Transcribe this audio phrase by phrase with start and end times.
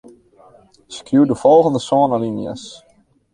[0.95, 2.65] Skriuw de folgjende sân alinea's.